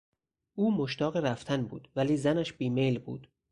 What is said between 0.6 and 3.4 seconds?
مشتاق رفتن بود ولی زنش بیمیل بود.